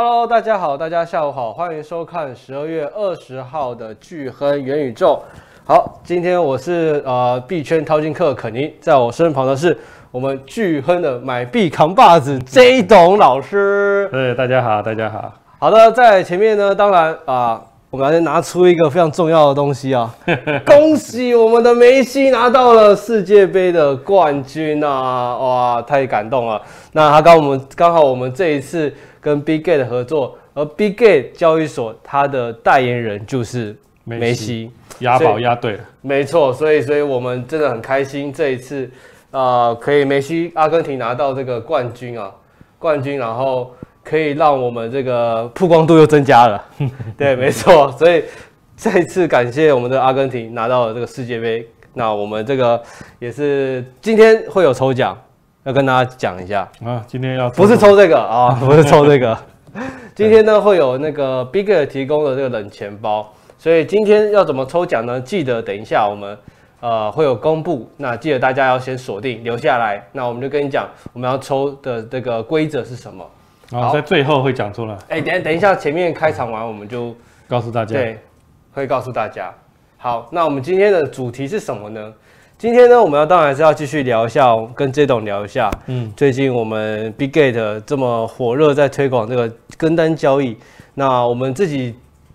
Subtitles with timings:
[0.00, 5.20] Hello，大家好，大家下午好，欢迎收看十二月二十号的巨亨元宇宙。
[5.64, 9.76] 好，今天我是呃币圈淘金客肯尼，在我身旁的是
[10.12, 14.08] 我们巨亨的买币扛把子 J 董老师。
[14.12, 15.34] 对，大家好，大家好。
[15.58, 17.26] 好的，在前面呢，当然啊。
[17.26, 20.14] 呃我们来拿出一个非常重要的东西啊！
[20.66, 25.38] 恭喜我们的梅西拿到了世界杯的冠军啊！
[25.38, 26.60] 哇，太感动了。
[26.92, 35.80] 那他刚我们刚好我们这一次跟 Bitget 合作，而 Big Gate 交易所它的代言人就是梅西，押宝押对了。
[36.00, 38.90] 没错，所以所以我们真的很开心，这一次
[39.30, 42.32] 啊、呃，可以梅西阿根廷拿到这个冠军啊，
[42.78, 43.72] 冠军，然后。
[44.04, 46.64] 可以让我们这个曝光度又增加了，
[47.14, 48.24] 对，没错，所以
[48.74, 51.68] 再次感谢我们的阿根廷拿到了这个世界杯。
[51.92, 52.82] 那我们这个
[53.18, 55.14] 也是今天会有抽奖，
[55.68, 57.04] 要跟大家讲一下啊。
[57.06, 59.36] 今天要不是抽这个啊， 不是抽这个，
[60.14, 65.20] 今天呢会有那个 Bigger 提供的这个冷钱包，所以今天要怎么抽奖呢？
[65.20, 66.38] 记得等一下我们
[66.80, 70.02] 呃会有公布，那记得大家要先锁定留下来。
[70.12, 73.22] 那我们就跟你讲我们要抽的这个规则是什么。
[73.70, 74.96] 好，在最后会讲出来。
[75.10, 77.14] 哎，等等一下，前面开场完我们就
[77.46, 77.92] 告诉大家。
[77.92, 78.18] 对，
[78.72, 79.52] 会告诉大家。
[79.98, 82.10] 好，那我们今天的主题是什么呢？
[82.58, 85.70] 今天呢，我们要当然是要继续聊一下，跟 J 董聊一下。
[85.86, 90.56] 嗯，最近我们 Biggate 这么火热，在推广这个跟单交易。
[90.94, 91.94] 那我们自己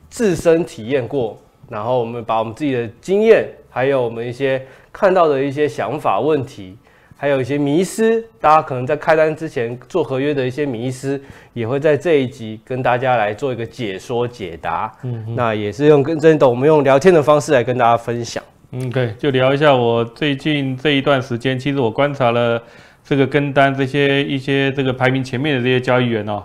[0.10, 6.78] 自身体验过，然后我们把我们自己的经验，还有我们一些看到的一些想法、问题。
[7.18, 11.22] 还有一些迷失，大家可能在开单之前做合约的一些迷失，
[11.52, 14.90] 也会在这一集跟大家来做一个解说解答。
[15.04, 18.42] 嗯，那也是用跟 J 董，我们用聊天的方式来跟大家分享。
[18.76, 22.60] 嗯，对，就聊一下我最近这一段时间，其实我观察了
[23.04, 26.44] 这个跟单这些一些这个排名前面的这些交易员哦。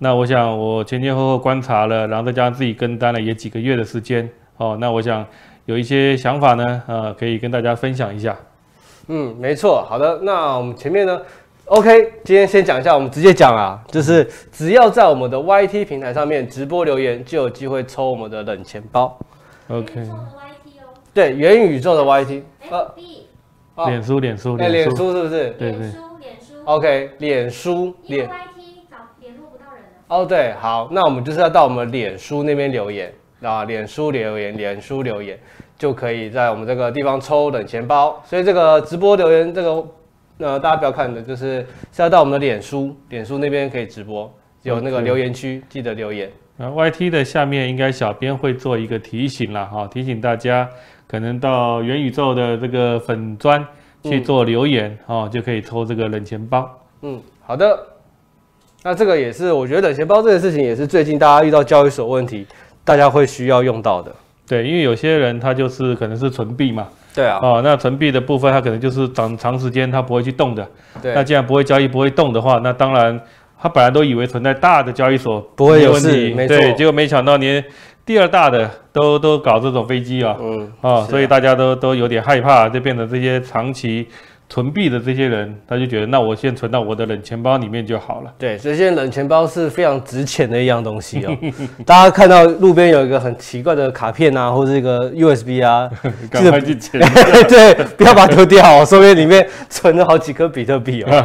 [0.00, 4.76] 那我想我前前后后观察了，然后再加上自己跟单了也几个月的时间哦。
[4.80, 5.24] 那我想
[5.66, 8.36] 有一些想法呢，呃，可以跟大家分享一下。
[9.06, 9.86] 嗯，没错。
[9.88, 11.22] 好的，那我们前面呢
[11.66, 19.16] ，OK，今天先讲一下，我们直接讲啊，就是只要在我们的 YT 平台上面直播留言，就有机会抽我们的冷钱包。
[19.68, 20.04] OK。
[21.18, 22.42] 对，元宇宙的 YT。
[22.70, 22.94] 呃，
[23.86, 25.50] 脸书，脸书，哎，脸书是不是？
[25.58, 25.80] 对对。
[25.80, 26.54] 脸书，脸书。
[26.64, 28.28] OK，脸书，脸。
[28.28, 28.30] YT
[28.88, 29.82] 找联络不到人。
[30.06, 33.12] 哦，对，好，那我们就是要到我们脸书那边留言
[33.42, 35.36] 啊，脸书留言，脸书留言。
[35.76, 39.86] 就可以在我们这个地方抽冷钱包，所以这个直播留言这个，
[40.38, 46.30] 呃，大家不要看的，就是是要到我们的脸书，脸书那边可以直播，有那个留言区，记得留言。
[46.58, 50.68] 啊，YT 的下面应该小编会做一个提醒了，哈，提醒大家
[51.08, 53.64] 可能到元宇宙的这个粉砖
[54.04, 56.70] 去做留言，哦，就可以抽这个冷钱包。
[57.02, 57.78] 嗯，好的。
[58.84, 62.46] 那这个也是，我觉得冷钱包这件事情也是最近大家遇到交易所问题，
[62.84, 64.14] 大家会需要用到的。
[64.46, 70.66] 对，因为有些人他就是可能是存币嘛，对啊，哦，那存币的部分他可能就是长长时间他不会去动的，
[71.02, 73.20] 对，那既然不会交易不会动的话，那当然
[73.60, 77.62] 他本来都以为存在大的交易所不会有问题，没错，对，结果没想到连
[78.08, 84.08] 第二大的都都搞这种飞机啊，嗯，啊、哦，所以大家都都有点害怕，就变成这些长期。
[84.50, 88.32] 存币的这些人，他就觉得那我先存到我的冷钱包里面就好了。
[88.38, 91.36] 对，这些冷钱包是非常值钱的一样东西哦。
[91.84, 95.90] 大家看到路边有一个很奇怪的卡片啊，或者一个 USB 啊，
[96.30, 96.98] 赶快去捡。
[97.46, 101.24] 对，不要把它丢掉哦，说不定里面存了好几颗比特币哦。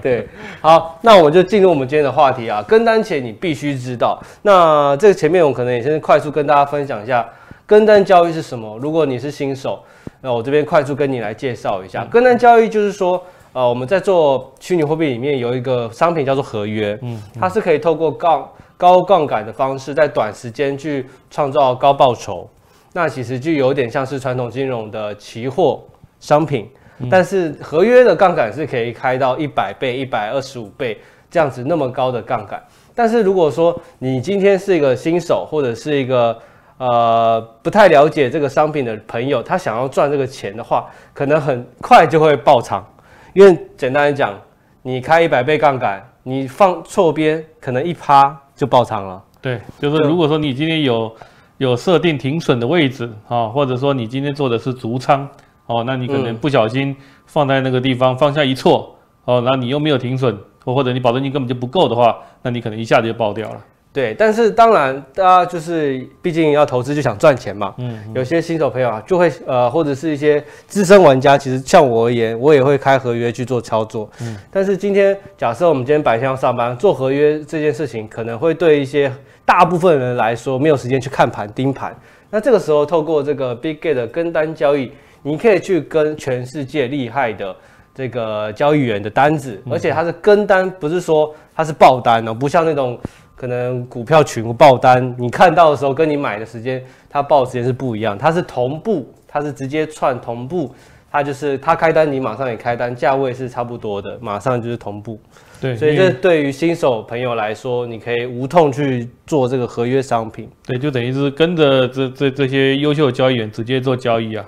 [0.00, 0.26] 对，
[0.62, 2.64] 好，那我们就进入我们今天的话题啊。
[2.66, 7.28] 跟单前你必须知道，那这个前面我可能也先快速跟大家分享一下
[7.66, 8.78] 跟单交易是什么。
[8.78, 9.78] 如果你是新手。
[10.20, 13.22] 那我这边快速跟你来介绍一下，跟单交易就是说，
[13.52, 22.48] 呃，我们在做虚拟货币里面有一个商品叫做合约，嗯，它是可以透过杠高杠杆的方式，在短时间去创造高报酬。
[22.92, 25.82] 那其实就有点像是传统金融的期货
[26.18, 26.66] 商品，
[27.10, 30.98] 但是合约的杠杆是可以开到一百倍、一百二十五倍
[31.30, 32.62] 这样子那么高的杠杆。
[32.94, 36.38] 但是如果说你今天是一个新手，或者是一个
[36.78, 42.84] 呃，不太了解这个商品的朋友，他想要赚这个钱的话，可能很快就会爆仓。
[43.32, 44.34] 因为简单来讲，
[44.82, 49.22] 你开一百倍杠杆，你放错边，可能一趴就爆仓了。
[49.40, 51.14] 对，就是如果说你今天有
[51.58, 55.26] 有设定停损的位置啊，或者说你今天做的是足仓
[55.66, 56.94] 哦，那你可能不小心
[57.24, 58.94] 放在那个地方，方向一错
[59.24, 63.60] 哦，那你又没有停损，或或者你保证金根本就不够的话，那你可能一下子就爆掉了。
[63.96, 67.72] 对，但是当然，大家就是毕竟要投资就想赚钱嘛。
[67.78, 74.06] 嗯，嗯，有些新手朋友啊，就会呃，或者是一些资深玩家，其实像我而言，我也会开合约去做操作。
[74.20, 79.10] 嗯，但是今天假设我们今天白天要上班做合约这件事情，可能会对一些
[79.46, 81.96] 大部分人来说没有时间去看盘盯盘。
[82.28, 87.56] 那这个时候透过这个 Big Gate 的跟单交易，你可以去跟全世界厉害的
[87.94, 93.00] 这个交易员的单子，而且它是跟单，不是说它是爆单哦，不像那种。
[93.36, 100.74] 可能股票群爆单，你看到的时候跟你买的时间，它爆的时间是不一样，它是同步，它是直接串同步，
[101.12, 105.20] 它就是它开单，你马上也开单，价位是差不多的，马上就是同步。
[105.60, 110.48] 对，所以这对于新手朋友来说，你可以无痛去做这个合约商品。
[110.66, 114.44] 对，就等于是跟着这这这些优秀的交易员直接做交易啊。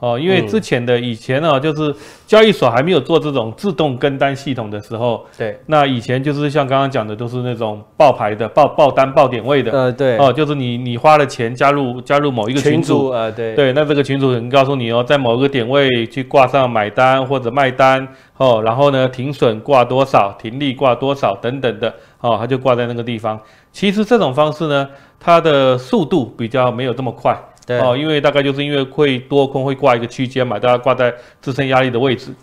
[0.00, 1.94] 哦，因为之前的以前呢、啊，就是
[2.26, 18.08] 交易所还没有做这种自动跟单系统的时候，对，那以前就是像刚刚讲的，都是那种爆牌的、爆爆单、爆点位的，呃，对，哦，就是你你花了钱加入加入某一个群组，呃，对，对，那这个群组人告诉你哦，在某一个点位去挂上买单或者卖单，
[18.38, 23.38] 哦，然后呢，停损挂多少，停利挂多少等等的，哦，它就挂在那个地方。
[23.70, 24.88] 其实这种方式呢，
[25.20, 27.38] 它的速度比较没有这么快。
[27.70, 32.34] 对哦，因为大概就是因为会多空会挂一个区间嘛，大家挂在支撑压力的位置。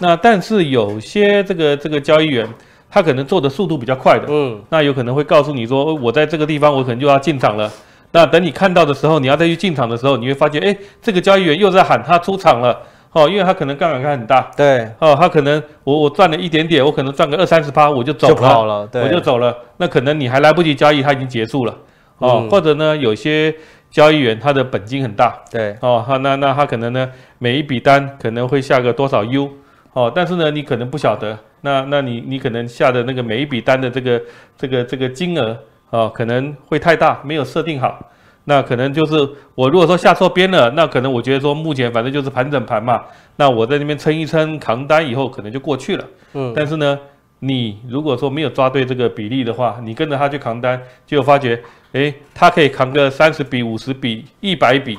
[0.00, 2.46] 那但是有些这个这个交易员，
[2.90, 7.70] 他可能做的速度比较快的，嗯，那有可能会告诉你说，我在这个地方我可能就要进场了。
[8.10, 12.76] 那等你看到的时候，你要再去进场的时候，你会发现，哎，这个交易员又在喊他出场了，
[13.12, 19.56] 哦，因为他可能杠杆开很大，对，哦，他可能我我赚了一点点，我可能赚个二三十趴，我就走了，就跑了，对，我就走了。
[19.76, 21.76] 那可能你还来不及交易，他已经结束了，
[22.18, 23.54] 哦，嗯、或者呢，有些。
[23.94, 25.76] 交易员他的本金很大，对。
[25.80, 27.08] 哦，那那他可能呢，
[27.38, 29.48] 每一笔单可能会下个多少 U
[29.92, 34.20] 哦，但是呢，你可能不晓得，那那你你可能下的那个每一笔单的这个
[34.58, 35.56] 这个这个金额
[35.90, 38.10] 哦，可能会太大，没有设定好，
[38.46, 39.14] 那可能就是
[39.54, 43.00] 我如果说下错边了，那可能我觉得说目前反正就是盘整盘嘛，
[43.36, 46.98] 那我在那边撑一撑扛单以后可能就过去了，嗯，但是呢，
[47.38, 51.62] 你如果说没有抓对这个比例的话，你跟着他去扛单，就发觉。
[51.94, 54.98] 诶，他可以扛个三十笔、五十笔、一百笔，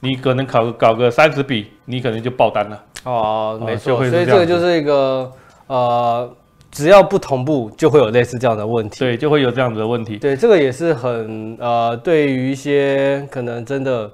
[0.00, 2.84] 你可能搞搞个三十笔，你可能就爆单了。
[3.04, 5.30] 哦，没错，所以这个就是一个
[5.66, 6.34] 呃，
[6.70, 9.00] 只要不同步，就会有类似这样的问题。
[9.00, 10.16] 对，就会有这样子的问题。
[10.16, 14.10] 对，这个也是很呃，对于一些可能真的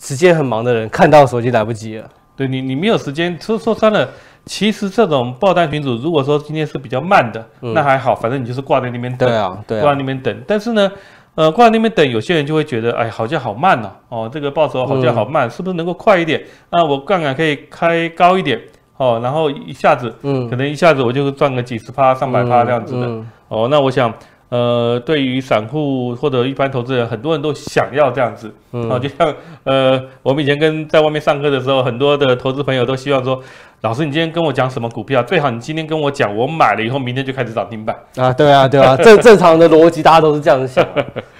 [0.00, 2.08] 时间很忙的人，看到手机来不及了。
[2.34, 3.38] 对你，你没有时间。
[3.38, 4.08] 说说穿了。
[4.46, 10.42] 其实这种爆单群组，如果说今天是比较慢的，嗯、那还好，反正你就是挂在那边等，对啊，对啊，挂在那边等。
[10.46, 10.90] 但是呢，
[11.34, 16.42] 呃，挂在那边等，有些人就会觉得，哎，好像好慢哦，哦，这个报酬好像好慢，嗯、是不是能够快一点？
[16.70, 18.60] 啊，我杠杆可以开高一点，
[18.96, 24.12] 哦，然后一下子，嗯，可能一下子我就赚个几十趴、上百趴这样子的，嗯嗯、哦，那我想。
[24.50, 29.32] 呃，对于散户或者一般投资人，很多人都想要这样子，嗯，啊，就像
[29.62, 33.40] 呃，我们以前跟在外面上课的时候，很多的投资朋友都希望说，
[33.82, 35.22] 老师，你今天跟我讲什么股票？
[35.22, 40.84] 最好你今天跟我讲，我买了以后，明天就开始涨停板 啊，对啊，对啊，正正常的逻辑，大家都是这样想。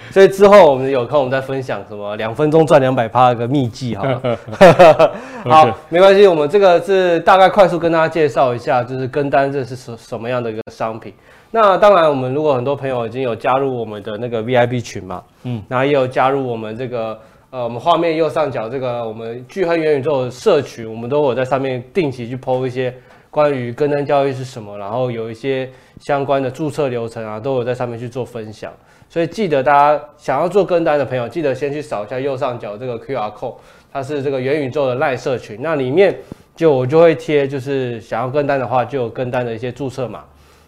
[0.09, 4.21] 所以之后我们有空，我们再分享什么两分钟赚两百趴的秘籍，好了。
[5.43, 11.13] 好，没关系，我们这个是大概快速跟大家介绍一下，就是跟单这是什什么样的一个商品。
[11.53, 17.19] 那当然，我们如果很多朋友已经有加入我们的那个 VIP 群嘛，嗯，然后也有加入我们这个
[17.49, 22.95] 呃，我们画面右上角这个我们聚亨元宇宙的社群，我们都有在上面定期去 PO 一些
[23.29, 28.71] 关于跟单交易是什么，然后有一些相关的注册流程啊，都有在上面去做分享。
[29.09, 33.55] 所以记得大家想要做跟单的朋友，记得先去扫一下右上角这个 QR code，
[33.91, 36.17] 它是这个元宇宙的赖社群，那里面
[36.55, 40.23] 就我就会贴，就是想要跟单的话，就有跟单的一些注册码，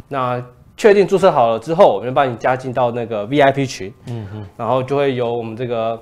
[0.09, 0.43] 那。
[0.75, 6.01] 确定注册好了之后，我们就把你加进到那个 VIP 群，嗯哼，然后就会由我们这个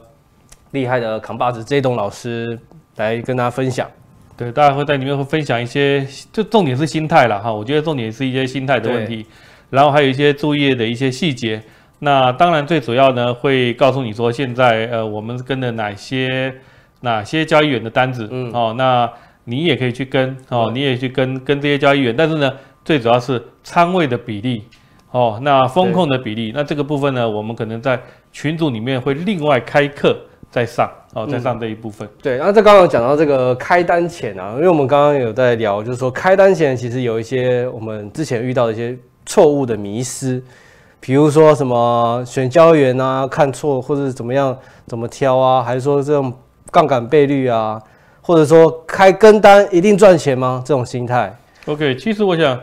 [0.72, 2.58] 厉害的扛把子 J 栋老师
[2.96, 3.90] 来跟大家分享。
[4.38, 7.54] 对，大家会在里面会分享一些，就重点是心态了哈。
[7.54, 9.26] 我觉得重点是一些心态的问题，
[9.70, 11.62] 然后还有一些注意的一些细节。
[12.00, 16.56] 那当然最主要呢，会告诉你说现在呃我们跟的哪些
[17.02, 19.12] 哪些交易员的单子，嗯哦，那
[19.44, 22.52] 你也可以去跟哦，你也去跟跟这些交易员，但是呢。
[22.84, 24.66] 最主要是仓位的比例，
[25.12, 28.00] 哦，那风控的比例，那这个部分呢，我们可能在
[28.32, 30.18] 群组里面会另外开课
[30.50, 32.08] 再上，哦，再上这一部分。
[32.08, 40.42] 嗯、对，然后这刚刚讲到这个开单前啊，因为我们刚刚有在聊，就是说开单前其实有一些我们之前遇到的一些错误的迷失，
[41.00, 46.34] 比如说什么选交易员啊看错，或者是怎么样怎么挑啊，还是说这种
[46.72, 47.82] 杠杆倍率啊，
[48.22, 50.62] 或者说开跟单一定赚钱吗？
[50.66, 51.34] 这种心态。
[51.66, 52.60] OK，其实我想，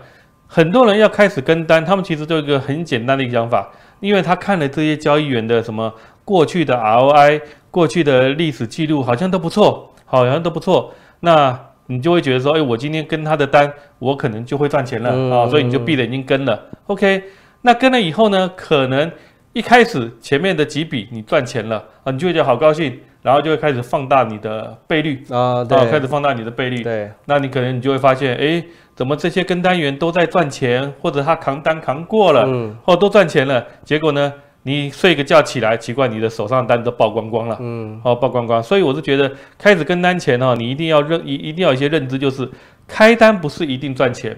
[0.51, 5.93] 很多人要开始跟单，他们其实都有一个很简单的一个想法，因为他看了这些交易员的什么
[6.25, 10.95] 过去的 ROI、过去的历史记录，好像都不错，好像都不错。
[11.21, 16.55] 那你就会觉得说，哎，我今天跟他的单，我可能就会赚钱了啊、嗯哦，所以你就闭着眼睛跟了。
[16.71, 17.23] 嗯、OK，
[17.61, 19.13] 那跟了以后呢，可能
[19.53, 22.99] 一开始前面的几笔你赚钱了啊，你就会觉得好高兴。
[23.21, 26.85] 然后就会开始放大你的倍率啊，对，开始放大你的倍率。
[26.85, 28.65] 对，那你可能你就会发现，哎，
[28.99, 33.65] 怎么这些跟单员都在赚钱，或者他扛单扛过了，嗯，或都赚钱了。
[33.85, 34.33] 结果呢，
[34.65, 38.61] 你睡个觉起来，奇怪，你的手上的单都曝光光了，嗯，哦，曝光光。
[38.61, 42.51] 所以我是觉得，开始跟单前哦，你一定要认一一定要有一些认知，就是
[42.89, 44.37] 开单不是一定赚钱，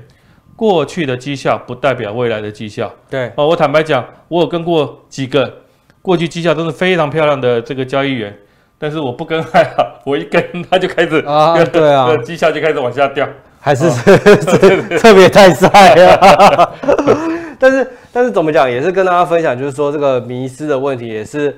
[0.55, 2.93] 过去的绩效不代表未来的绩效。
[3.09, 5.63] 对，哦，我坦白讲，我有跟过几个
[6.03, 8.37] 过去绩效都是非常漂亮的这个交易员。
[8.79, 13.27] 但是我不跟还好，我一跟 他就开始啊，对啊， 绩效就开始往下掉，
[13.61, 13.93] 还是、哦、
[14.99, 16.73] 特别太晒啊。
[17.59, 21.55] 但是但是怎么讲，也是跟大家分享，就是说这个迷失的问题，也是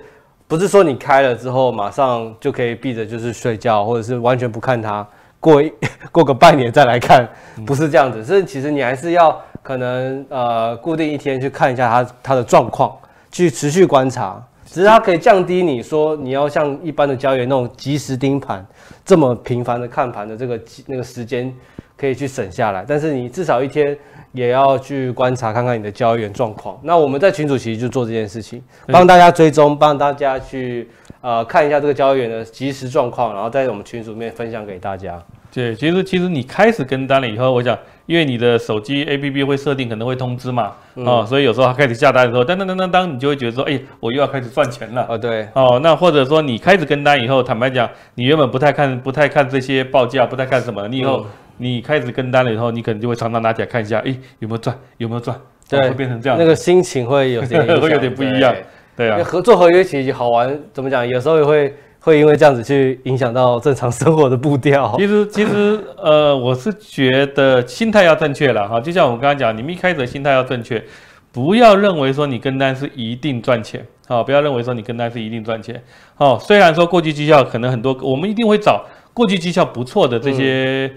[0.48, 5.06] 不是说你开了之后马上就可以闭着就是睡觉，或者是完全不看它，
[5.38, 5.72] 过一
[6.10, 7.28] 过个半年再来看，
[7.64, 8.24] 不是这样子。
[8.24, 12.96] 所以其实你还是要可能呃固定一天去看一下它它的状况，
[13.30, 14.42] 去持续观察。
[14.66, 18.64] 只是它可以降低你说你要像一般的交易员那种及时盯盘
[19.04, 21.54] 这么频繁的看盘的这个那个时间
[22.02, 23.96] 可以去省下来，但是你至少一天
[24.32, 26.76] 也要去观察看看你的交易员状况。
[26.82, 30.88] 那我们在群组其实就做这件事情，帮大家追踪，帮大家去
[31.20, 35.16] 呃看一下这个交易员的即时状况，然后在我们群组里面分享给大家。
[35.54, 37.78] 对，其实其实你开始跟单了以后，我想。
[38.06, 45.06] 因为你的手机 APP 会设定，可能会通知嘛，嗯、哦，所以有时候他开始下单的时候，当当当当当，你就会觉得说，哎，我又要开始赚钱了。
[45.08, 51.26] 哦，对，哦，那或者说你开始跟单以后，坦白讲，你原本不太看，不太看这些报价，不太看什么，你以后、嗯、
[51.58, 58.54] 你开始跟单了以后，你可能就会常常拿起来看一下，哎，有没有赚，有没有赚，对，会变成这样，那个心情会有点 会有点不一样，
[58.96, 59.22] 对，对啊。
[59.24, 61.06] 合作合约其实好玩，怎么讲？
[61.06, 61.74] 有时候也会。
[62.04, 64.92] 会因为这样子去影响到正常生活的步调。
[64.98, 68.80] 其实，其实，呃，我是觉得心态要正确了哈。
[68.80, 70.82] 就像我刚刚讲，你们一开始心态要正确，
[71.30, 75.80] 不要认为说你跟单是一定赚钱，好，不要认为说你跟单是一定赚钱。
[76.16, 80.90] 好，虽然说过去绩效可能很多，我们一定会找过去绩效不错的这些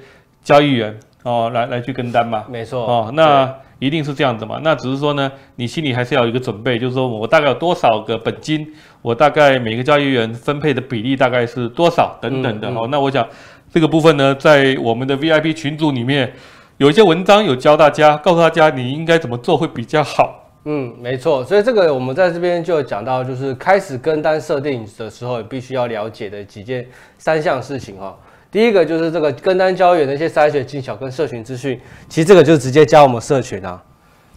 [0.45, 2.45] 交易员哦，来来去跟单嘛。
[2.49, 2.79] 没错。
[2.85, 3.53] 哦，那。
[3.77, 4.57] 一定是这样子嘛？
[4.63, 8.65] 那只是说呢，你心里还是要有一个准备，就是说我大概有多少个本金，
[9.01, 12.71] 我大概每个交易员分配的比例大概是多少等等的。
[12.71, 13.27] 好、嗯嗯，那我想
[13.69, 16.31] 这个部分呢，在我们的 VIP 群组里面
[16.77, 20.53] 有一些文章有教大家，告诉大家你应该怎么做会比较好。
[20.63, 21.43] 嗯，没错。
[21.43, 26.87] 所以这个我们在这边就讲到，就是开始跟单设定的时候，你必须要了解的几件
[27.17, 28.15] 三项事情哈。
[28.55, 33.83] 第一个就是这个跟单交易员的一些筛选技巧跟社群资讯，其实这个就直接加我们社群啊，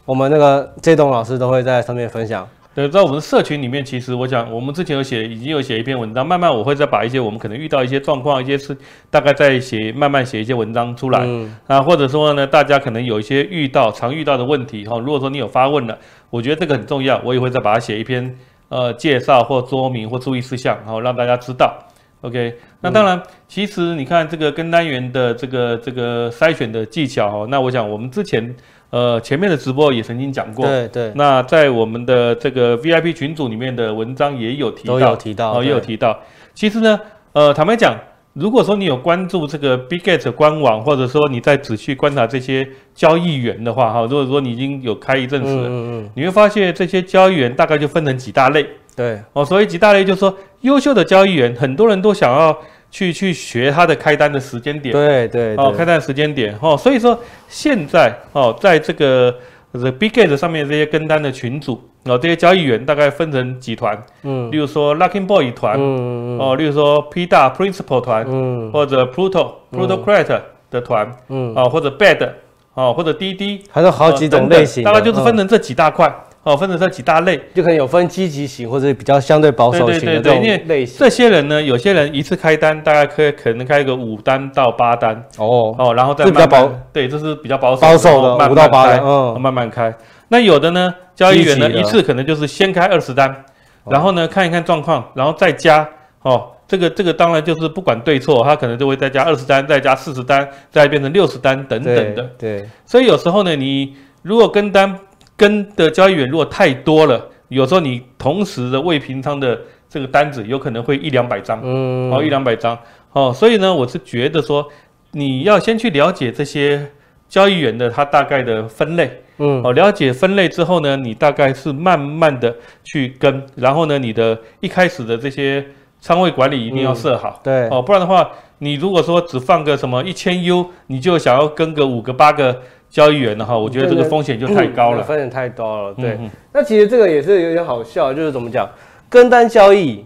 [0.05, 2.45] 我们那个这栋老师都会在上面分享。
[2.75, 8.77] 对，在我们的社群里面，其实我想我们之前有写，已经有写一篇文章，慢慢我会再把一些我们可能遇到一些状况，一些事，
[9.09, 11.21] 大概再写，慢慢写一些文章出来。
[11.23, 11.55] 嗯。
[11.69, 15.97] 啊，或者说呢，大家可能有一些遇到常遇到的问题哈，如果说你有发问了，
[16.29, 18.37] 我觉得这个很重要，我也会再把它写一篇
[18.69, 21.79] 呃介绍或说明或注意事项，然后让大家知道。
[22.23, 28.57] OK，那当然，嗯、其实你看这个跟单元的这个这个筛选的技巧哦，那我想我们之前
[28.91, 31.13] 呃前面的直播也曾经讲过，对对。
[31.15, 36.19] 那在我们的这个 VIP 群组里面的文章也有提到，都有提到，哦，也有提到。
[36.55, 36.99] 其实呢，
[37.35, 37.97] 呃，坦白讲，
[38.33, 48.67] 如果说你有关注这个 Bigget 官网，或者说你在仔细观察这些交易员的话，哈，如果说你已经有开一阵子了，嗯嗯嗯，你会发现这些交易员大概就分成几大类。
[48.97, 52.57] 对哦，所以几大类就是说，优秀的交易员，很多人都想要
[52.91, 54.93] 去去学他的开单的时间点。
[54.93, 56.57] 对对，哦，开单的时间点。
[56.61, 59.35] 哦，所以说现在哦，在这个
[59.73, 72.29] 这个 Bitget 上面这些跟单的群组哦，这些交易员大概分成几团，嗯，例如说 Lucky Boy 团，嗯嗯哦，例如说 P 大 Principal 团，嗯，或者 Pluto Plutocrat 的团，嗯，啊、哦，或者 Bad，
[72.75, 76.13] 哦，或者滴滴，还有好几种类型，大概就是分成这几大块。
[76.49, 80.99] 嗯哦，分成这几大类，就可能有分积极型或者比较相对保守型的这种类型。
[80.99, 85.15] 这些人呢，有些人一次开单大概可以可能开个五单到八单。
[85.37, 89.95] 哦哦，然后再慢慢比较保，对，这是比较保守保守的五到八单，嗯，慢慢开。
[90.29, 93.45] 那有的呢，交易员呢一次可能就是先开二十单，
[93.85, 95.87] 然后呢看一看状况，然后再加。
[96.23, 102.23] 哦，这个这个当然就是不管对错，他可能就会再加二十单，再加四十单，再变成六十单等等的。
[102.39, 104.99] 对，所以有时候呢，你如果跟单。
[105.39, 112.11] 跟的交易员如果太多了，有时候你同时的未平仓的这个单子有可能会一两百张，嗯。
[112.11, 112.77] 哦，一两百张，
[113.13, 114.69] 哦，所以呢，我是觉得说，
[115.13, 116.91] 你要先去了解这些
[117.29, 125.65] 交易员的他大概的分类，嗯，哦，了解分类之后呢，你大概是慢慢的去跟，然后呢，你的一开始的这些
[126.01, 128.29] 仓位管理一定要设好，嗯、对，哦，不然的话，
[128.59, 136.17] 你如果说只放个什么一千 U，你就想要跟个五个八个交易员的话，我觉得这个风险就太高了，风险太高了，对。
[136.21, 138.69] 嗯、那其实这个也是有点好笑，就是怎么讲，
[139.09, 140.05] 跟单交易，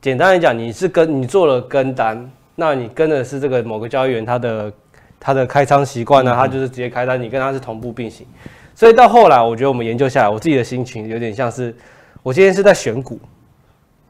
[0.00, 4.72] 简单来讲，你是跟你做了跟单，那你跟的是这个某个交易员他的。
[5.24, 8.26] 他的开仓习惯呢，他就是直接开单，你跟他是同步并行，
[8.74, 11.72] 所以到后来，我觉得我们研究下来，我自己的心情有点像是，
[12.24, 13.20] 我今天是在选股，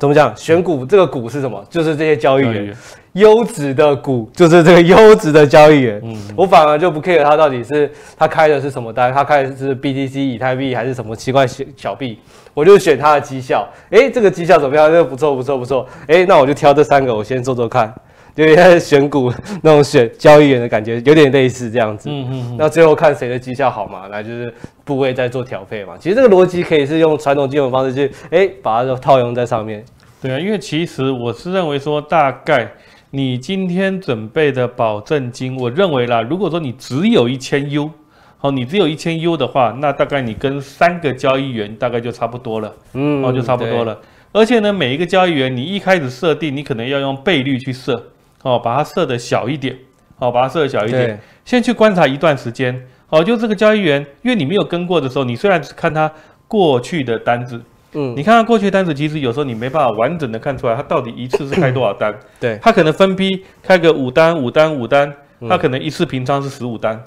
[0.03, 0.37] 怎么讲？
[0.37, 1.65] 选股这个股是什么？
[1.71, 2.77] 就是这些交易员，
[3.13, 6.01] 优质的股就是这个优质的交易员。
[6.03, 12.19] 嗯，我反而就不 care 他到底是他开的是什么单，他开的是 BTC、以太币还是什么奇怪小小币，
[12.53, 13.65] 我就选他的绩效。
[13.91, 14.91] 诶，这个绩效怎么样？
[14.91, 15.87] 这个不错不错不错。
[16.09, 17.95] 诶，那我就挑这三个，我先做做看。
[18.35, 24.53] 就因为选股那种选交易员的感觉有点类似这样子，嗯嗯，那最后看谁的绩效好嘛，来就是
[24.85, 25.95] 部位再做调配嘛。
[26.01, 29.85] 其实这个逻辑可以是用传统金融方式去，哎，把它套用在上面。
[30.23, 32.73] 对啊，因为其实我是认为说，大概
[33.11, 37.91] 你今天准备的保证金，我认为啦，如果说你只有一千 U，
[38.39, 43.99] 好，你只有一千 U 的话，那大概你跟三个交易员大概就差不多了，嗯，哦，就差不多了。
[44.33, 48.03] 而且呢，每一个交易员，你一开始设定，你可能要用倍率去设。
[48.43, 49.77] 哦，把它设的小一点，
[50.19, 56.11] 好，把它设的小一点，先去观察一段时间，好，就这个交易员，因为你没有跟过的时候，你虽然只看他
[56.49, 57.61] 过去的单子，
[57.93, 63.29] 嗯，你看他过去的单子，其实有时候你没办法完整的看出来他到底一次是开多少单，对，他可能分批
[63.63, 65.13] 开个五单、五单、五单，
[65.49, 67.03] 他可能一次平仓是十五单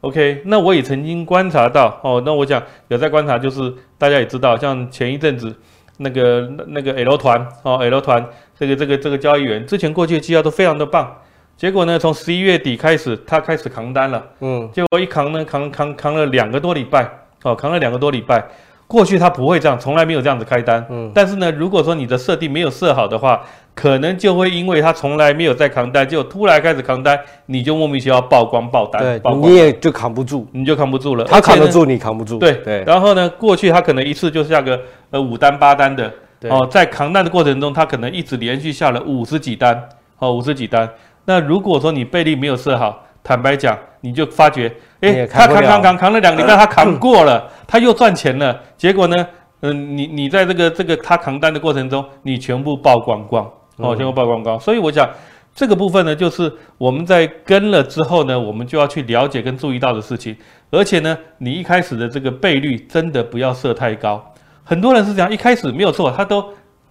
[0.00, 5.54] ，OK，那我也曾经观察到，哦，那我讲有在观察，就是大家也知道，像前一阵子
[6.00, 8.26] 那个那个 L 团，哦，L 团。
[8.58, 11.10] 这个这个这个交易员之前过去的绩效都非常的棒，
[11.56, 17.08] 结果呢，从十一月底开始，他开始扛单了，嗯，结果一扛呢，扛扛扛了两个多礼拜，
[17.42, 18.44] 哦，扛了两个多礼拜。
[18.90, 23.40] 过去他不会这样，从来没有这样子开单，嗯，但是呢，如果说你的设定没有设好的话，
[23.72, 27.16] 可能就会因为他从来没有在扛单，就突然开始扛单，
[27.46, 31.24] 你就莫名其妙曝光爆单，对，你也就扛不住，你就扛不住了。
[31.24, 32.82] 他扛得住，你扛不住，对对。
[32.84, 36.12] 然后呢，过去他可能一次就下个呃五单八单的。
[36.48, 39.88] 哦，在扛单的过程中，他可能一直连续下了五十几单，
[40.18, 40.88] 哦，五十几单。
[41.26, 48.58] 那如果说你倍率没有设好，坦白讲，你就发觉，哎，他扛扛扛扛了两个礼拜， 他扛过了，他又赚钱了。
[48.76, 49.26] 结果呢，
[49.60, 54.58] 嗯，你你在这个这个他扛单的过程中，你全部曝光光，哦，全部曝光光。
[54.60, 55.08] 所以我讲
[55.54, 60.36] 这个部分呢，就是我们在跟了之后呢，我们就要去了解跟注意到的事情。
[60.70, 64.32] 而且呢，你一开始的这个倍率真的不要设太高。
[64.62, 66.44] 很多人是这样，一开始没有错，他都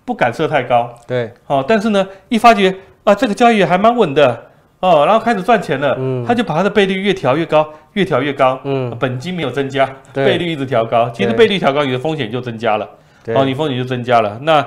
[0.04, 0.94] 不敢设太高。
[1.08, 4.49] 对，哦，但是呢，一发觉啊，这个交易还蛮稳的
[4.80, 12.90] 哦，然后开始赚钱了，嗯，他就把他的倍率越调越高，越调越高，嗯，本金没有增加，倍率一直调高，其实倍率调高，你的风险就增加了，
[13.36, 14.40] 哦，你风险就增加了。
[14.44, 14.66] 那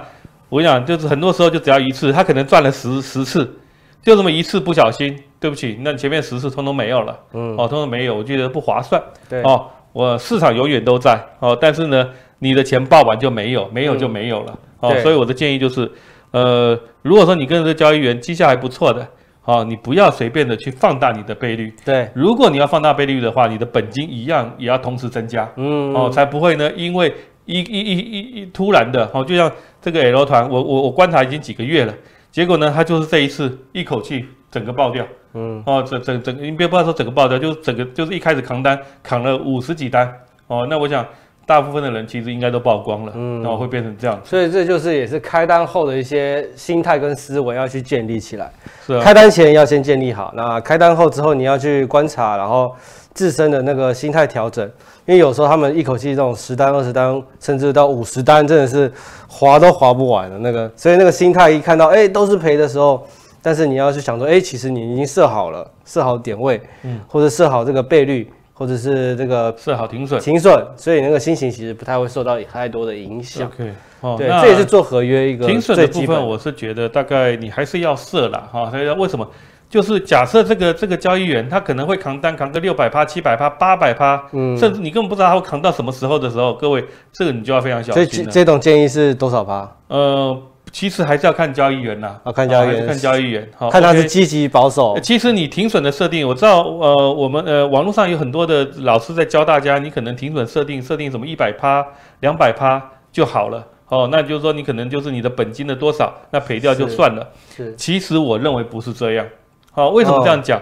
[0.49, 3.59] 我跟你讲，就是很多时候就只要一次，他可能赚了十十次，
[4.03, 12.09] 就这么一次不小心，对不起，那前面十次通通没有了，嗯，哦，通通没有，我觉得不划算，对，哦，我市场永远都在，哦，但是呢。
[12.45, 14.59] 你的钱报完就没有，没有就没有了。
[14.81, 15.89] 嗯哦，所以我的建议就是，
[16.33, 19.07] 呃，如果说你跟这个交易员绩效还不错的，
[19.45, 21.75] 好、哦，你不要随便的去放大你的倍率。
[21.85, 25.51] 对，如果你要放大倍率的话，你的本金一样也要同时增加。
[25.57, 27.13] 嗯，哦，才不会呢，因为
[27.45, 29.51] 一一一一一突然的，哦，就像
[29.81, 31.93] 这个 L 团，我我我观察已经几个月了，
[32.31, 35.05] 结果呢，它就是这一次一口气整个爆掉。
[35.35, 40.09] 嗯，哦，整整整，你别不要说整个爆掉，就是整个就是一开始扛单扛了五十几单。
[40.47, 41.05] 哦，那我想。
[41.45, 48.51] 大部分的人其实应该都曝光了，嗯，然后会变成这样，所以这就是也是开单后的一些心态跟思维要去建立起来。
[48.87, 52.75] 是啊，开单前要先建立好，那开单后之后你要去观察，然后
[53.13, 54.65] 自身的那个心态调整，
[55.05, 58.91] 因为有时候他们一口气这种十单、二十单，甚至到五十单，真的是
[59.27, 63.05] 划都划不完的那个，所以那个心态一看到哎都是赔的时候，
[63.43, 68.31] 但是你要去想说哎，其实你已经设好了，设好点位，嗯，或者设好这个倍率。
[68.63, 73.49] 或者是这个设好停损，停损，所以那个心情其实不太会受到太多的影响。
[73.49, 78.49] OK，哦，对，这也是做合约一个停损的部分，我是觉得大概你还是要设啦。
[78.53, 78.71] 哈。
[78.71, 79.29] 所以为什么？
[79.69, 88.07] 就是假设这个这个交易员他可能会扛单扛个六百趴、七百趴、八百趴，嗯，甚至你根本不知道他会扛到什么时候的时候，各位这个你就要非常小心。
[88.07, 89.77] 所以这种建议是多少趴？
[89.89, 90.41] 呃。
[90.73, 94.99] 其实还是要看交易员呐，啊，看交易员，看交易员，好，看他是积极保守。
[95.01, 101.87] 其实你停损的设定，我知道，呃，我们呃网络上有很多的老师在教大家，你可能停损设定设定什么一百趴、
[102.21, 102.83] 两百趴
[103.13, 107.29] 就好了，哦，那就是说你可能就是你的本金的多少，那赔掉就算了。
[107.55, 109.27] 是，其实我认为不是这样，
[109.71, 110.61] 好，为什么这样讲？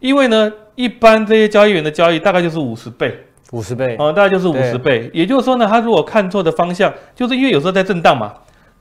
[0.00, 3.16] 因为呢，一般这些交易员的交易大概就是五十倍，
[3.52, 3.96] 五十倍。
[3.98, 5.08] 哦，大概就是五十倍。
[5.14, 8.34] 也就是说呢，他如果看错的方向，就是因为有时候在震荡嘛，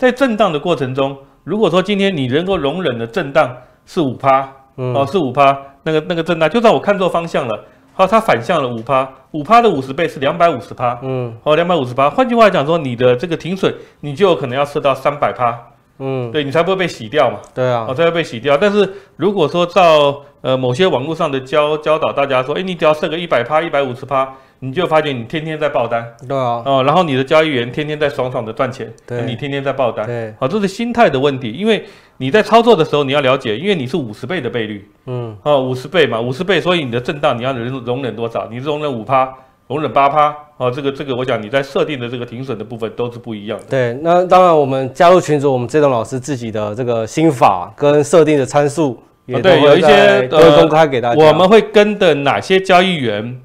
[0.04, 7.64] 在震荡的过程中，如果说今天你能够容忍的震荡是五趴，哦，是五趴，那个那个震荡，就算我看错方向了。
[7.94, 12.10] 好，它反向了五趴，五趴的五十倍是两百五十趴，嗯，好，两百五十趴。
[12.10, 15.58] 换句话讲说，你的这个停损，你就有可能要设到三百趴，
[16.00, 18.58] 嗯，对，你才不会被洗掉嘛，对啊，哦，才会被洗掉。
[18.58, 24.34] 但是如果说照呃某些网络上的教教导大家说，哎，你只要设个一百趴、一百五十趴。
[24.66, 31.84] 你就发觉你天天在爆单，对啊，哦，然后你的交易员天天在爽爽的赚钱，对，你天天在爆单，对，好，这是心态的问题，因为
[32.16, 38.48] 你在操作的时候你要了解，因为你是五十倍的倍率，嗯，哦，五十倍嘛，五十倍，所以你的震荡你要容容忍多少？
[38.50, 39.34] 你容忍五趴，
[39.68, 43.66] 容忍八趴，哦，这个这个，我想你在设定的这个停损的部分都是不一样的。
[43.70, 51.28] 对，那当然我们加入群组，我们这种老师自己的这个心法跟设定的参数也、哦、对，有一些都会公开给大家、呃。
[51.28, 53.42] 我们会跟的哪些交易员？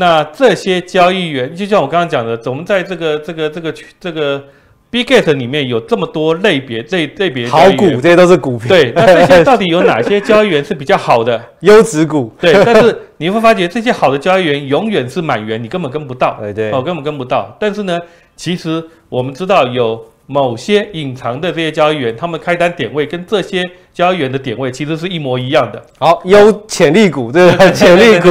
[0.00, 4.42] 那这些交易员，就像我刚刚讲的，我们在这个这个这个这个
[4.90, 8.68] Bitget 里面有这么多类别，这类别好股，这些都是股票。
[8.68, 12.32] 对，那这些到底有哪些交易员是比较好的 优质股？
[12.40, 16.38] 对，但是你会发觉这些好的交易员永远是满员，你根本跟不到。
[16.40, 17.54] 对对，哦，根本跟不到。
[17.60, 17.98] 但是呢，
[18.34, 20.02] 其实我们知道有。
[20.32, 25.84] 某些隐藏的这些交易员，他们开单点位跟这些交易员的点位其实是一模一样的。
[25.98, 28.28] 好，有潜力股，对，潜力股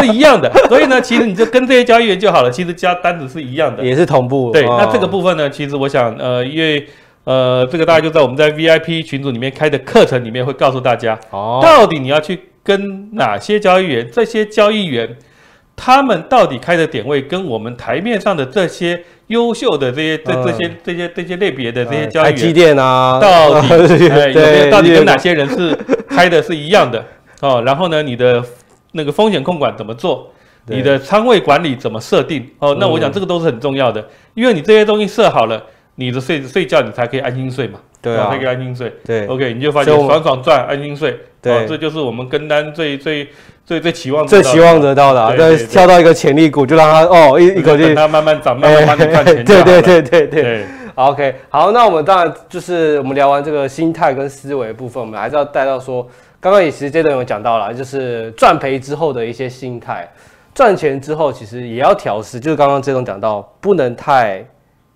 [0.00, 0.50] 是一样的。
[0.68, 2.50] 所以呢，其实你就跟这些交易员就好了。
[2.50, 4.50] 其实加单子是一样的，也是同步。
[4.50, 6.84] 对，那这个部分呢，其实我想，呃，因为
[7.22, 15.16] 呃，这个大家就在我们在 VIP 群组里面开的课程里面会告诉大家，哦，到底你要去跟哪些交易员，这些交易员。
[15.78, 25.76] 他们到底开的点位跟我们台面上的这些优秀的这些这这些这些这些类别的这些交易员，台积电啊， 到底 对有没有到底跟哪些人是
[26.08, 27.04] 开的是一样的
[27.40, 27.62] 哦？
[27.66, 28.42] 然后呢，你的
[28.92, 30.32] 那个风险控管怎么做？
[30.68, 32.48] 你的仓位管理怎么设定？
[32.58, 35.62] 哦，那我想这个都是很重要的，因为你这些东西设好了，
[35.96, 37.80] 你的睡睡觉你才可以安心睡嘛。
[38.00, 38.92] 对啊，才可以安心睡。
[39.04, 41.18] 对，OK，你就发现爽爽赚，安心睡。
[41.42, 43.28] 对，这就是我们跟单最最。
[43.66, 49.44] 最最期望最期望得到的，啊，对，跳到一个潜力股，就让它哦一一口气，它慢慢涨，慢慢慢慢赚钱。
[49.44, 50.64] 对对对对对。
[50.94, 56.06] OK，好，那我们当然就是我们聊完这个心态跟思维部分，我们还是要带到说，
[56.40, 60.08] 刚刚也其实这段有讲到了，就是赚赔之后的一些心态，
[60.54, 64.42] 赚钱之后其实也要调试，就是刚刚这种讲到，不能太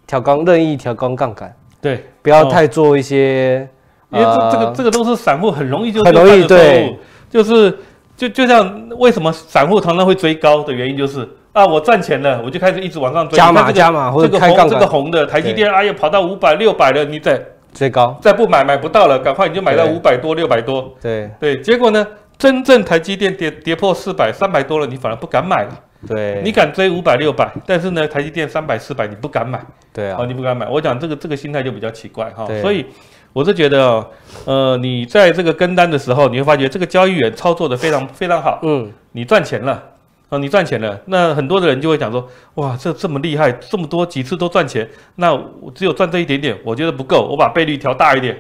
[0.06, 1.52] 调高任意调高杠杆，
[1.82, 3.68] 对，不要太做一些，
[4.10, 6.96] 因为这这个这个都是散户很容易就很容易对，
[7.28, 7.76] 就是。
[8.20, 21.30] 就就像为什么散户常常会追高的原因，就是啊，我赚钱了，我就开始一直往上追，加码加码或者开杠杆，这个红的台积电，哎呀，跑到五百六百了，你再追高，再不买买不到了，赶快你就买到五百多六百多，对。
[21.40, 22.06] 对，结果呢，
[22.36, 25.70] 真正台积电跌跌破四百三百多了，你反而不敢买了，
[26.06, 29.58] 对，你敢追五百六百，但是呢，台积电三百四百你不敢买，
[29.94, 32.84] 对啊，哦，你不敢买，我讲这个这个心态就比较奇怪哈，所以。
[33.32, 34.06] 我是觉得哦，
[34.44, 39.82] 呃，你在这个跟单的时候，你会发觉这个交易员操作的非常非常好，嗯，你赚钱了，
[40.28, 48.36] 啊，你赚钱了，那很多的人就会讲说，哇，这这么厉害，这么多几次都赚钱，那我只有赚这一点点，我觉得不够，我把倍率调大一点，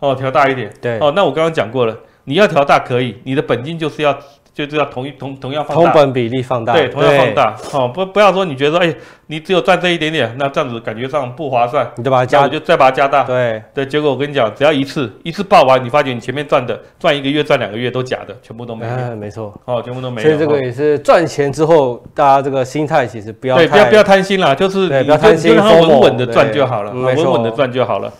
[0.00, 4.18] 哦，调大一点，对，哦，那我刚刚讲过了，你要调大可以，你的本金就是要。
[4.54, 8.94] 就是要同一同同样放大，同本比例放大，对，同样放大，哦，不不要说你觉得说，哎，
[9.26, 13.60] 你只有赚这一点点，那这样子感觉上不划算，你就把它加，就再把它加大，对。
[13.74, 25.04] 对，结果我跟你讲，只要一次一次爆完，你发觉你前面赚的赚一个月赚两个月都假的，全部都没有，没错，哦，全部都没有，所以这个也是赚钱之后，大家这个心态其实不要对，不要不要贪心啦，就是你
[25.36, 28.12] 就让它稳稳的赚就好了，稳稳的赚就好了。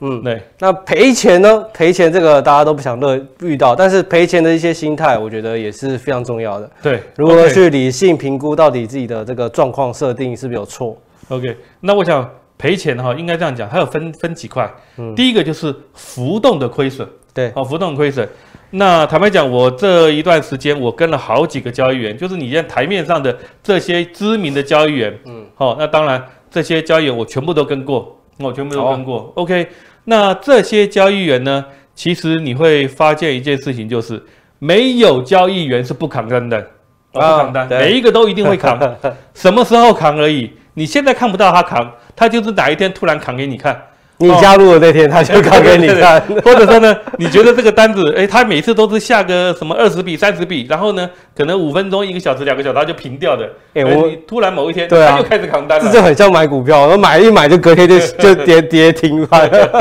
[0.00, 0.42] 嗯，对。
[0.58, 1.64] 那赔钱呢？
[1.72, 6.70] 赔钱这个大家都不想乐遇到，但是赔钱的一些心态，我觉得也是非常重要的。
[6.82, 10.96] 对，如何去理性评估到底自己的这个状况设定是不是有错
[11.28, 14.68] ？OK，那我想赔钱哈，应该这样讲，它有分分几块。
[14.96, 17.08] 嗯，第一个就是浮动的亏损。
[17.32, 18.28] 对，哦，浮动亏损。
[18.70, 25.16] 那坦白讲，我这一段时间我跟了好几个交易员，就是你在台面上的这些知名的交易员。
[25.26, 29.18] 嗯，好，那当然这些交易员我全部都跟过，我全部都跟过。
[29.18, 29.66] 哦，OK。
[30.04, 31.64] 那这些交易员呢？
[31.94, 34.22] 其实你会发现一件事情，就是
[34.58, 36.66] 没有交易员是不扛单的，
[37.12, 38.78] 不扛单，每一个都一定会扛，
[39.34, 40.50] 什么时候扛而已。
[40.74, 43.78] 你现在看不到他扛，他就是哪一天突然扛给你看。
[44.20, 53.48] 你加入的那天，他就扛给你看，或者说呢，你觉得这个单子，哎，他每次都是下个什么二十笔、三十笔，然后呢，可能五分钟、一个小时、两个小时他就平掉的。
[53.74, 55.84] 哎，我突然某一天，对啊，他就开始扛单了。
[55.84, 59.28] 这就很像买股票，我买一买就隔天就 就跌跌停了。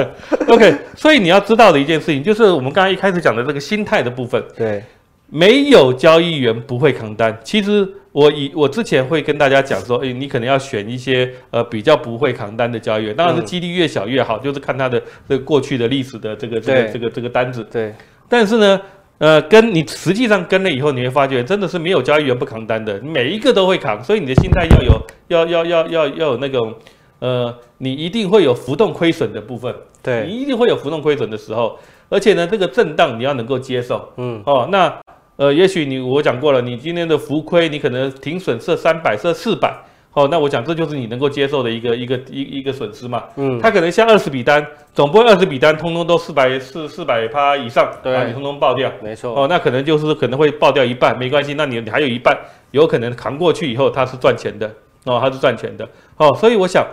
[0.47, 4.41] OK，所以你要知道的一件事情，就是我们刚才一开始讲的这个心态的部分。
[4.57, 4.81] 对，
[5.29, 7.37] 没有交易员不会扛单。
[7.43, 17.63] 其实我以我之前会跟大家讲说，诶，你可能要选一些呃比较不会扛单的交易员，当然是几率越小越好，嗯、就是看他的这个过去的历史的这个这个这个这个单子。
[17.71, 17.93] 对。
[18.27, 18.81] 但是呢，
[19.19, 26.73] 呃，跟你实际上跟了以后，你会发觉真的是没有交易员不扛单的，每一个都会扛，所以你的心态要有要要要要要有那种
[27.19, 29.73] 呃，你一定会有浮动亏损的部分。
[30.01, 30.25] 对。
[30.25, 31.77] 你一定会有浮动亏损的时候，
[32.09, 34.11] 而且呢，这个震荡你要能够接受。
[34.17, 34.41] 嗯。
[34.45, 34.99] 哦，那。
[35.39, 39.73] 呃，也许你我讲过了，你今天的浮亏，你可能停损设三百，设四百，
[40.11, 43.23] 好，那我讲这就是你能够接受的一个一个一一个损失嘛。
[43.37, 49.33] 嗯，它可能下二十笔单，总不会二十笔单通通都四百四四百趴以上，对啊，你通通爆掉，没错。
[49.33, 52.37] 哦，那可能就是可能会爆掉一半，没关系，那你你还有一半
[52.71, 54.67] 有可能扛过去以后它是赚钱的，
[55.05, 56.85] 哦，它是赚钱的，哦，所以我想，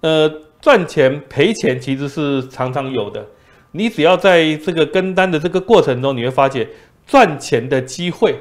[0.00, 0.28] 呃，
[0.60, 3.24] 赚钱赔钱其实是常常有的，
[3.70, 6.68] 你只要在这个跟单的这个过程中，你会发现。
[7.06, 8.36] 赚钱的机会，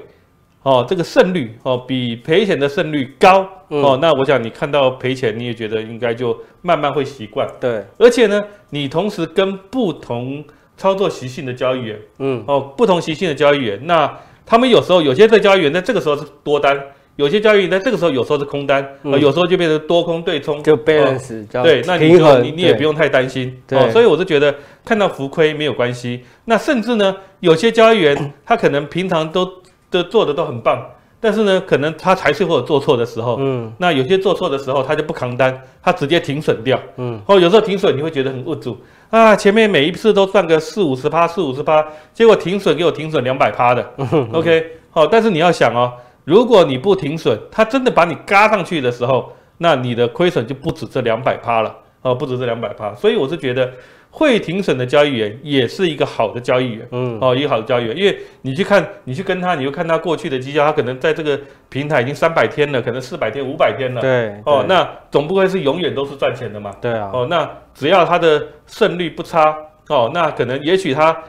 [0.63, 7.47] 哦，这个胜率哦，比赔钱的胜率高，嗯、哦，那我想你看到赔钱，你也觉得应该就慢慢会习惯。
[7.59, 10.43] 对，而且呢，你同时跟不同
[10.75, 16.77] 操作习性的交易员，嗯，哦，不同习性的交易员，那他们有时候有些这交易员在这个时候是多单，
[17.15, 27.15] 有些交易员在这个时候有时候是空单，嗯、有时候就变成多空对冲，就 balance，、哦、对，那你就你你也不用太担心，哦，所以我是觉得看到浮亏没有关系，那甚至呢。
[27.41, 29.47] 有些交易员 他可能平常都
[29.91, 30.83] 都做的都很棒，
[31.19, 33.37] 但是呢，可能他还是会有做错的时候。
[33.39, 36.79] 嗯，那有些做错的时候，他就不扛单，他直接停损掉。
[36.97, 38.75] 嗯，哦，有时候停损你会觉得很无助。
[39.11, 43.93] 啊，前面每一次都赚个四五十趴，四五十趴，结果停损给我停损两百趴的。
[43.97, 45.93] 嗯， OK，好，但是你要想哦，
[46.25, 51.73] 如果你不停损，它真的把你嘎上去的时候，那你的亏损就不止这两百趴了。
[52.01, 53.71] 哦，不止这两百趴，所以我是觉得。
[54.17, 66.93] 会停损的交易员也是一个好的交易员，嗯，哦，一个好的交易员，因为你去看，你去跟他，你就看他过去的绩效，他可能在这个平台已经三百天了，可能四百天、五百天了，对，哦，那总不会是永远都是赚钱的嘛，对。
[66.93, 69.53] 啊，哦，那只要他的胜率不差，
[69.89, 71.21] 哦，那可能也许他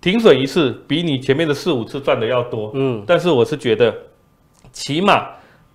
[0.00, 3.94] 停损一次比你前面的四五次赚的要多，嗯，但是我是觉得，
[4.72, 5.28] 起码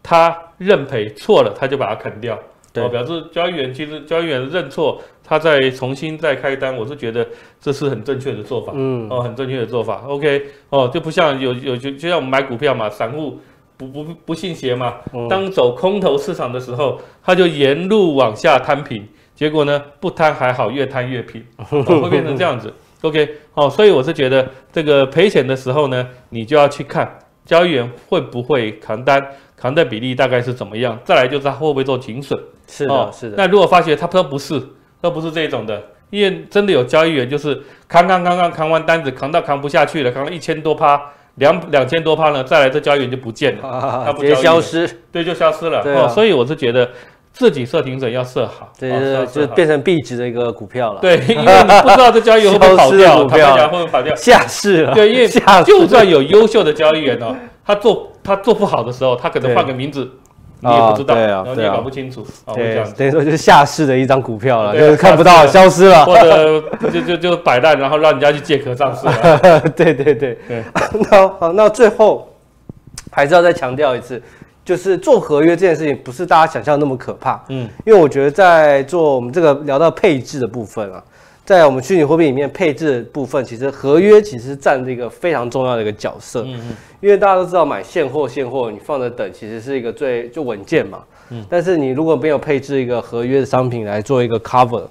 [0.03, 2.37] 他认赔错了，他就把它啃掉。
[2.75, 7.27] 哦，表示交易员其实交易员认错，他再重新再开单，我是觉得
[7.59, 8.71] 这是很正确的做法。
[8.75, 10.03] 嗯，哦，很正确的做法。
[10.07, 13.39] OK，哦，就不像有有就就像我们买股票嘛，散户
[13.77, 14.97] 不不不信邪嘛。
[15.27, 22.71] 当走空头市场的时候，他就沿路往下摊平，结果呢不摊还好，越摊越平， 哦，会变成这样子。
[23.01, 27.11] OK，哦，所以我是觉得这个赔钱的时候呢，你就要去看
[27.47, 32.39] 交易员会不会扛单，扛的比例大概是怎么样，再来就是他会不会做停损。
[32.67, 33.35] 是的，哦、是的。
[33.37, 34.61] 那如果发觉他都不是，
[34.99, 41.01] 都不是这种的，因为真的有交易员就是扛扛扛扛扛完单子，扛到扛不下去了，扛了一千多趴，
[41.35, 45.79] 两两千多趴呢，再来这交易员就不见了，啊、他不直接消失，对，就消失了。
[45.79, 46.89] 啊、哦，所以我是觉得
[47.37, 50.99] 自己设停损要设好，对，哦、就变成 B 值的一个股票了。
[50.99, 54.93] 对，因为你不知道这交易员会不会 跑掉，股票会不会跑掉，下市了。
[54.93, 55.27] 对，因为
[55.63, 60.09] 就算有优秀的交易员哦，他做他做不好的时候，他可能换个名字。
[60.59, 66.59] 你也不知道，对啊，然后你也搞不清楚，对，等于说就是下市的一张股票了，就是看不到，消失了，或者
[66.91, 69.59] 就就就摆烂，然后让人家去借壳上市了。
[69.75, 70.63] 对对对对。
[71.11, 72.27] 那好，那最后
[73.11, 74.19] 还是要再强调一次，
[74.67, 77.41] 就是做合约这件事情不是大家想象那么可怕。
[77.47, 81.01] 嗯，因为我觉得在做我们这个聊到配置的部分啊。
[81.45, 86.41] 在我们虚拟货币里面配置的部分，其实合约其实占这个非常重要的一个角色。
[86.41, 86.75] 嗯嗯。
[86.99, 91.01] 因为大家都知道买现货现货，你放着等其实是一个最就稳健嘛。
[91.29, 91.45] 嗯。
[91.49, 94.83] 但是你如果没有配置一个合约的商品来做一个 cover，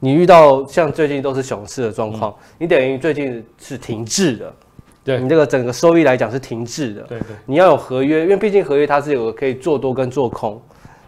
[0.00, 4.52] 你遇到像最近都是熊市的状况，你等于最近是停滞的。
[5.04, 5.20] 对。
[5.20, 7.02] 你这个整个收益来讲是停滞的。
[7.02, 7.36] 对对。
[7.46, 10.60] 你要有合约，因为毕竟合约它是有可以做多跟做空。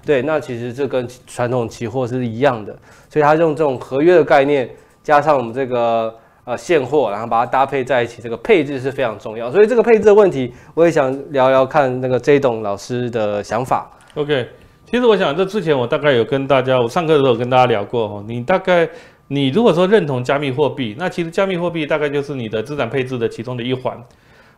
[0.04, 0.22] 对。
[0.22, 2.76] 那其实这跟传统期货是一样的，
[3.09, 4.68] 所以它用这种合约的概念。
[5.02, 9.52] 加上我们这个呃现货，然后把它搭配在一起，这个配置是非常重要。
[9.52, 13.90] 所以这个配置的问题，我也想聊聊看那个 J 董老师的想法。
[14.14, 14.48] OK，
[14.90, 18.24] 其实我想这之前我大概有跟大家，我上课的时候有跟大家聊过哦。
[18.26, 18.88] 你大概
[19.28, 24.02] 你如果说认同加密货币，那其实加密货币大概就是你的资产配置的其中的一环。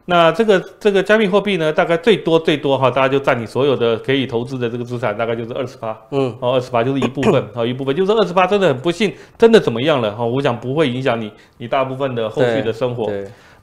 [0.09, 10.24] 那这个这个加密货币呢，大概最多最多哈，大家就占你所有的可以投资的这个资产，大概就是二十八，嗯，哦，二十八就是一部分， 哦一部分，就是二十八真的很不幸，真的怎么样了哈？
[10.24, 13.11] 我想不会影响你你大部分的后续的生活。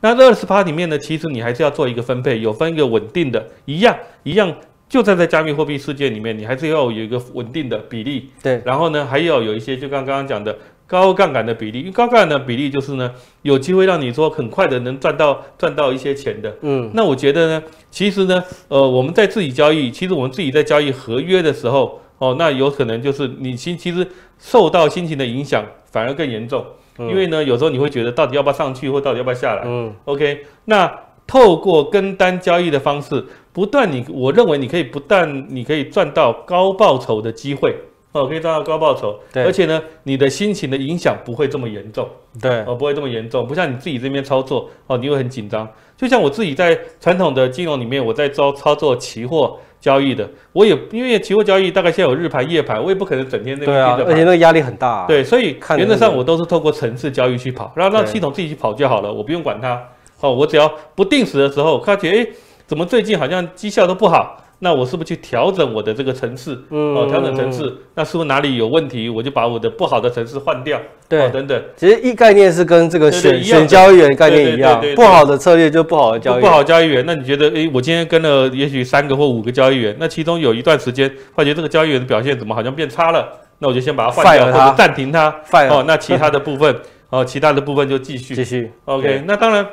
[0.02, 4.54] 那这二十八里面呢，其实你还是要做一个分配，有分一个稳定的，一样一样，
[4.90, 8.30] 就站在加密货币世界里面，你还是要有一个稳定的比例。
[8.42, 10.54] 对，然后呢，还要有一些就刚刚刚讲的
[10.86, 16.56] 高杠杆的比例，因为高杠杆的比例就是呢，有机会让你说很快的能赚到赚到一些钱的。
[16.62, 26.64] 嗯，那我觉得呢，其实呢，呃，我们在自己交易，其实我们自己在交易合约的时候，哦，那有可能就是你心其实受到心情的影响反而更严重，
[27.00, 29.64] 嗯、因为呢，有时候你会觉得到底要不要上去，或到底要不要下来。
[29.66, 37.76] 嗯，OK，那透过跟单交易的方式，不断你，我认为你可以不但你可以赚到高报酬的机会。
[38.14, 42.08] 哦，可以赚到高报酬，对，而且呢，你的心情的影响不会这么严重，
[42.42, 45.68] 对，哦，不会这么严重，不像你自己这边操作，哦，你会很紧张。
[45.98, 59.82] 就像我自己在传统的金融里面，我在操操作期货交易的，我也因为期货交易大概现在有日盘、夜盘，我也不可能整天那个盯着盘，而且那个压力很大啊，对，所以原则上我都是透过程式交易去跑，然后让系统自己去跑就好了，我不用管它。
[60.20, 62.28] 哦，我只要不定时的时候，发觉哎，
[62.66, 64.43] 怎么最近好像绩效都不好。
[64.64, 66.64] 那我是不是去调整我的这个层次？
[66.70, 69.10] 嗯，哦，调整层次，那是不是哪里有问题？
[69.10, 71.62] 我就把我的不好的层次换掉，对，哦、等等。
[71.76, 76.42] 其实一概念是跟这个选选交易员概念一样，不好的策略就不好的交易员。
[76.42, 83.28] 不好交易员，那你觉得，诶，我今天跟了也许三个或五个交易员，那其中有一段时间发觉这个交易员的表现怎么好像变差了？
[83.60, 85.28] 那我就先把它换掉或者暂停它。
[85.70, 86.74] 哦，那其他的部分，
[87.10, 88.34] 哦，其他的部分就继续。
[88.34, 88.72] 继续。
[88.86, 89.68] OK，那当然，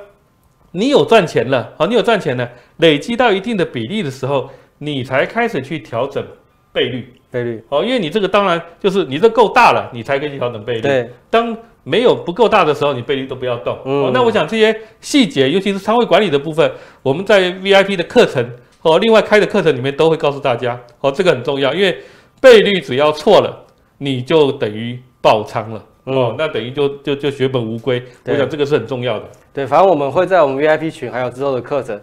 [0.73, 4.51] 你有赚钱了，好，你有赚钱了，累积到一定的比例的时候。
[4.83, 6.25] 你才开始去调整
[6.73, 10.81] 倍率，倍率哦，因为你这个当然就是你这够大了，你才可以去调整倍率。
[10.81, 13.79] 对，当没有不够大的时候，你倍率都不要动。
[13.85, 18.43] 嗯、哦，那我想这些细节，尤其是仓位管理的部分，我们在 VIP 的课程
[18.81, 20.81] 哦，另外开的课程里面都会告诉大家。
[21.01, 21.99] 哦，这个很重要，因为
[22.41, 23.65] 倍率只要错了，
[23.99, 25.85] 你就等于爆仓了。
[26.07, 28.03] 嗯、哦，那等于就就就血本无归。
[28.25, 29.27] 我想这个是很重要的。
[29.53, 32.01] 对，反正我们会在我们 VIP 群还有之后的课程。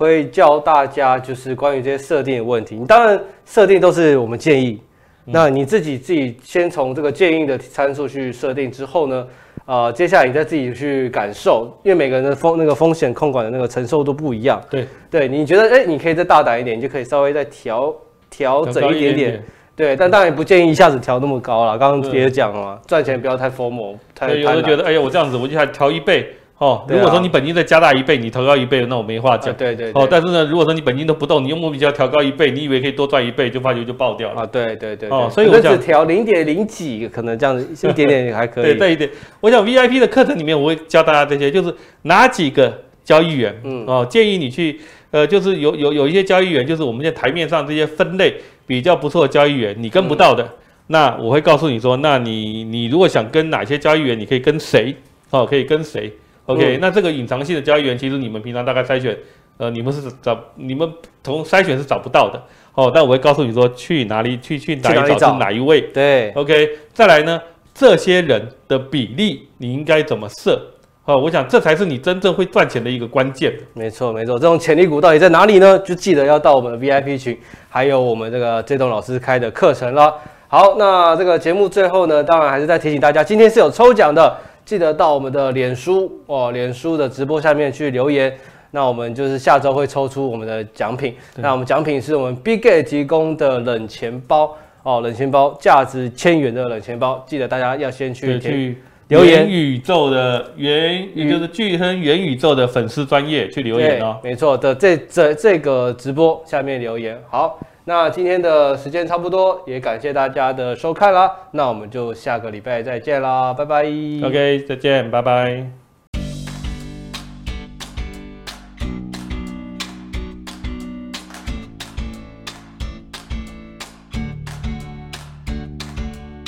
[0.00, 2.74] 会教大家就是关于这些设定的问题。
[2.74, 4.80] 你当然设定都是我们建议，
[5.26, 9.26] 那你自己自己先从这个建议的参数去设定之后呢，
[9.66, 14.58] 呃，接下来你再自己去感受，因为每个人的风那个风险控管的那个承受度不一样。
[14.70, 17.94] 对对，你觉得哎，你可以再大胆一点，你就可以稍微再调
[18.30, 19.44] 调整一点点。
[19.76, 21.76] 对，但当然不建议一下子调那么高了。
[21.76, 26.34] 刚刚也讲了嘛，赚钱不要太 FOMO，太有的觉得哎呀，我这样子我就还调一倍。
[26.60, 29.54] 哦，如果说你本金再加大一倍，你调高一倍，那我没话讲。
[29.54, 29.90] 对对。
[29.94, 34.42] 哦，但是呢，如果说你本金都不动，你用莫名其妙调高一倍，你以为可以多赚一倍，就发觉就爆掉了。
[34.42, 35.08] 啊，对对对。
[35.08, 38.74] 哦，所以我只调零点零几，可能这样子一点点还可以。
[38.76, 39.08] 对，这一点。
[39.40, 44.78] 我想 VIP 的课程里面，我会教大家这些，就是哪几个交易员，嗯，哦，建议你去，
[45.12, 48.34] 呃，就是有有有一些交易员，就是我们在台面上这些分类
[48.66, 50.46] 比较不错的交易员，你跟不到的，
[50.88, 54.94] 那我会告诉你说，那你你如果想跟哪些交易员，你可以跟谁？
[55.30, 56.12] 哦，可以跟谁
[56.46, 59.16] ？OK，、嗯、那这个隐藏性的交易员，其实你们平常大概筛选，
[59.58, 60.90] 呃，你们是找你们
[61.22, 62.42] 从筛选是找不到的，
[62.74, 67.40] 哦，但我会告诉你说去哪里去去哪里找，找是哪一位，对，OK，再来呢，
[67.74, 70.60] 这些人的比例你应该怎么设？
[71.06, 73.52] 哦，我想这才是你真正会赚钱的一个关键。
[73.72, 75.78] 没错没错，这种潜力股到底在哪里呢？
[75.80, 77.36] 就记得要到我们的 VIP 群，
[77.68, 80.14] 还有我们这个这栋老师开的课程了。
[80.46, 84.36] 好，那这个节目最后呢，当然还是再提醒大家，今天是有抽奖的。
[84.70, 88.32] 记得到我们的脸书哦，脸书的直播下面去留言，
[88.70, 91.12] 那我们就是下周会抽出我们的奖品。
[91.34, 94.56] 那我们奖品是我们 Bitget 提供的冷钱包。
[94.84, 98.78] 哦，冷钱包价值千元的冷钱包，记得大家要先去去
[99.10, 99.40] 留言。
[99.40, 104.16] 元宇宙的元，也就是巨亨元宇宙的粉丝专业去留言哦。
[104.24, 107.58] 没错的，这这这个直播下面留言好。
[107.84, 111.30] 那今天的时间差不多，也感谢大家的收看啦。
[111.52, 113.82] 那我们就下个礼拜再见啦，拜拜。
[114.22, 115.79] OK，再见，拜拜。